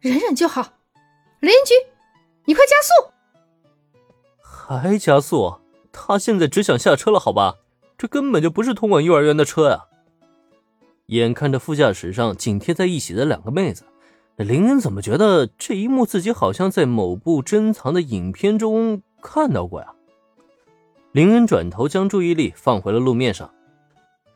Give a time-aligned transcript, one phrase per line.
[0.00, 0.62] 忍忍就好。
[1.40, 1.74] 雷云局，
[2.46, 3.12] 你快加速！
[4.42, 5.60] 还加速？
[5.92, 7.56] 他现在只想下车了，好吧？
[7.98, 9.84] 这根本就不是通往幼儿园的车呀！
[11.06, 13.84] 眼看着副驾驶上紧贴在一起的两个妹子，
[14.36, 19.92] 林恩怎么觉得这一幕自己好像在某部珍藏的影片中看到过呀？
[21.12, 23.52] 林恩转头将注意力放回了路面上。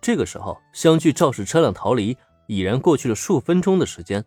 [0.00, 2.16] 这个时候，相距肇事车辆逃离
[2.48, 4.22] 已然过去了数分钟的时间，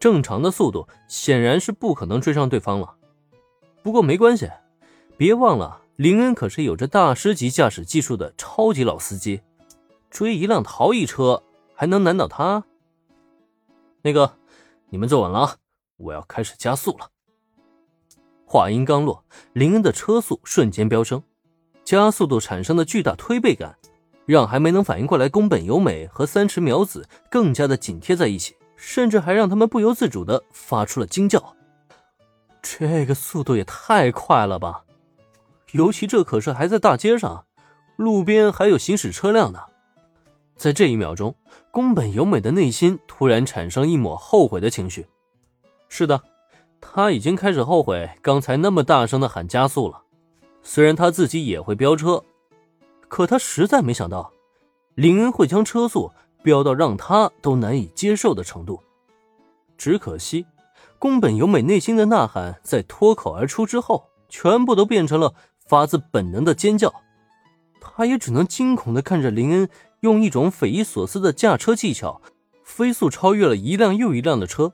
[0.00, 2.96] 正常的速度显然是不可能追上对方了。
[3.82, 4.50] 不过没关系，
[5.16, 9.42] 别忘了林恩可是有着大师级驾驶技术的超级老司机，
[10.10, 11.42] 追一辆逃逸车
[11.74, 12.64] 还能难倒他？
[14.02, 14.38] 那个，
[14.88, 15.56] 你们坐稳了啊，
[15.98, 17.10] 我要开始加速了。
[18.46, 21.22] 话音刚落，林恩的车速瞬间飙升。
[21.84, 23.76] 加速度产生的巨大推背感，
[24.24, 31.54] 让还没能反应过来宫本由美和三池苗子更加的紧贴在一起，甚至还让他们不由自主的发出了惊叫。
[32.62, 34.84] 这个速度也太快了吧！
[35.72, 37.44] 尤其这可是还在大街上，
[37.96, 39.60] 路边还有行驶车辆呢。
[40.56, 41.34] 在这一秒钟，
[41.70, 45.06] 宫本由美的内心突然产生一抹后悔的情绪。
[45.90, 46.22] 是的，
[46.80, 50.02] 他已经开始后悔刚才那么大声的喊加速了。
[50.62, 52.24] 虽然他自己也会飙车，
[53.08, 54.32] 可他实在没想到，
[54.94, 56.10] 林恩会将车速
[56.42, 58.80] 飙到让他都难以接受的程度。
[59.76, 60.46] 只可惜，
[60.98, 65.34] 宫本由美内心的呐喊在脱口而出之后，全部都变成了
[65.66, 66.92] 发自本能的尖叫。
[67.80, 69.68] 他也只能惊恐地看着林恩
[70.00, 72.20] 用一种匪夷所思的驾车技巧，
[72.62, 74.72] 飞速超越了一辆又一辆的车，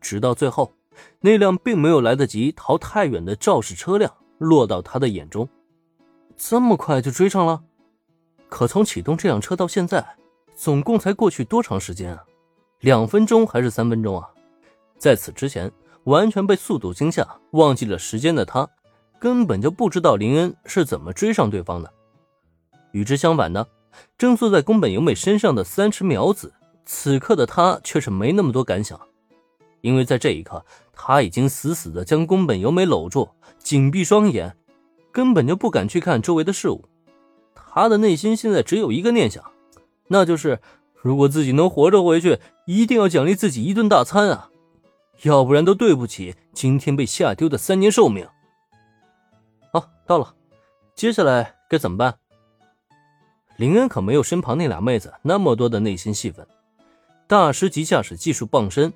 [0.00, 0.74] 直到最后，
[1.20, 4.12] 那辆并没有来得及逃太远的肇事车辆。
[4.38, 5.46] 落到他的眼中，
[6.34, 7.62] 这么快就追上了？
[8.48, 10.16] 可从启动这辆车到现在，
[10.62, 12.22] 总共才过去多长时间啊？
[12.80, 14.28] 两分钟还是三分钟啊？
[14.98, 15.72] 在此之前，
[16.04, 18.68] 完全被速度惊吓，忘记了时间的他，
[19.18, 21.90] 根本就不知道林恩是怎么追上对方的。
[22.92, 23.66] 与之相反的，
[24.18, 26.52] 正坐在宫本由美身上的三池苗子，
[26.84, 29.00] 此刻的他却是没那么多感想，
[29.80, 30.62] 因为在这一刻，
[30.92, 33.26] 他已经死死的将宫本由美搂住。
[33.58, 34.54] 紧闭双眼，
[35.10, 36.84] 根本就不敢去看周围的事物。
[37.54, 39.42] 他的内心现在只有一个念想，
[40.12, 40.60] 那就是
[41.02, 44.50] 如果自己能活着回去，一定要奖励自己一顿大餐啊！
[45.22, 48.26] 要不然都对不起今天被吓丢的三年寿命。
[49.72, 50.34] 好，到了，
[50.94, 52.16] 接下来该怎么办？
[53.56, 56.46] 林恩可没有身旁那俩妹子那么多的内心戏份。
[57.26, 58.92] 大师级驾驶技术傍身，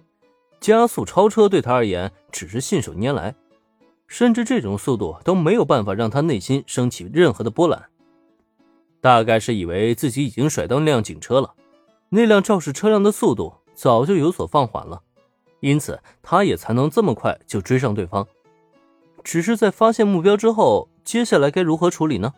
[0.60, 3.34] 加速超车对他而言只是信手拈来。
[4.08, 7.88] 甚至这种速度都没有办法让他内心升起任何的波澜，
[9.04, 11.52] 大概是以为自己已经甩到那辆警车了，
[12.08, 15.02] 那辆肇事车辆的速度早就有所放缓了，
[15.60, 18.26] 因此他也才能这么快就追上对方。
[19.22, 22.32] 只是在发现目标之后，接下来该如何处理呢？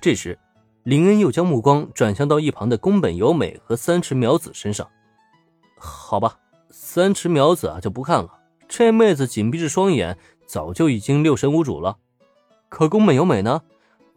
[0.00, 0.38] 这时，
[0.82, 4.88] 林恩又将目光转向到一旁的宫本由美和三池苗子身上。
[5.76, 6.38] 好吧，
[6.70, 8.30] 三池苗子啊就不看了，
[8.66, 10.16] 这妹子紧闭着双眼。
[10.46, 11.98] 早就已经六神无主了，
[12.70, 13.60] 可宫本由美呢？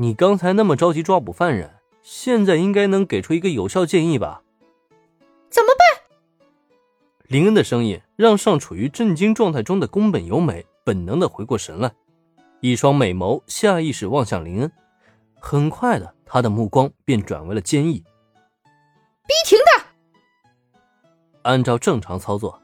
[0.01, 4.41] 你刚才那么着急抓捕犯人，现在应该能给出一个有效建议吧？
[5.49, 6.17] 怎么办？
[7.27, 11.91] 林恩的声音让尚处于震惊状态中的宫本由美本能的回过神来，
[12.61, 14.71] 一双美眸下意识望向林恩，
[15.37, 17.99] 很快的，他的目光便转为了坚毅。
[19.27, 19.85] 逼停他！
[21.41, 22.61] 按照正常操作，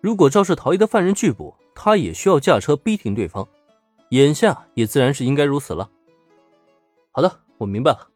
[0.00, 1.54] 如果肇事逃逸的犯人拒捕。
[1.78, 3.46] 他也需要驾车逼停对方，
[4.08, 5.90] 眼下也自然是应该如此了。
[7.16, 8.08] 好的，我明白了。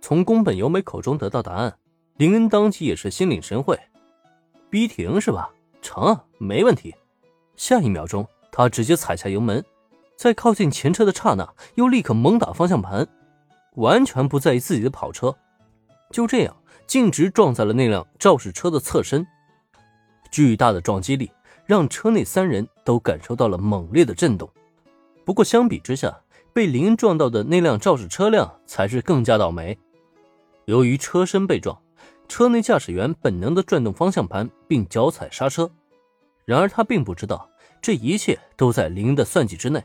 [0.00, 1.76] 从宫本由美口中得到答案，
[2.14, 3.76] 林恩当即也是心领神会。
[4.70, 5.50] 逼停是吧？
[5.82, 6.94] 成，没问题。
[7.56, 9.64] 下一秒钟，他直接踩下油门，
[10.14, 13.04] 在靠近前车的刹那，又立刻猛打方向盘，
[13.74, 15.36] 完全不在意自己的跑车，
[16.12, 16.56] 就这样
[16.86, 19.26] 径直撞在了那辆肇事车的侧身，
[20.30, 21.28] 巨大的撞击力。
[21.66, 24.48] 让车内三人都感受到了猛烈的震动。
[25.24, 26.16] 不过相比之下，
[26.52, 29.78] 被林撞到的那辆肇事车辆才是更加倒霉。
[30.64, 31.78] 由于车身被撞，
[32.28, 35.70] 车内驾驶员本能的转动方向盘并脚踩刹车。
[36.44, 37.48] 然而他并不知道，
[37.80, 39.82] 这一切都在林的算计之内。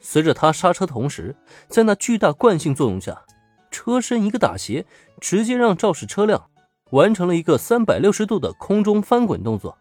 [0.00, 1.34] 随着他刹车同时，
[1.68, 3.24] 在那巨大惯性作用下，
[3.70, 4.86] 车身一个打斜，
[5.20, 6.50] 直接让肇事车辆
[6.90, 9.76] 完成了一个三百六十度的空中翻滚动作。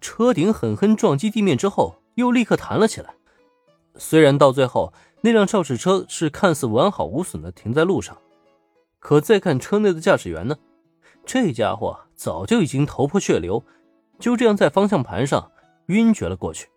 [0.00, 3.14] 车顶狠狠撞击地面之后，又立刻弹了起来。
[3.96, 4.92] 虽然到最后
[5.24, 8.18] 那辆肇事车是看似完好无损的停在路上，
[8.98, 10.56] 可再看车内的驾驶员呢？
[11.24, 13.64] 这家伙早就已经头破血流，
[14.18, 15.52] 就这样在方向盘上
[15.86, 16.68] 晕厥了过去。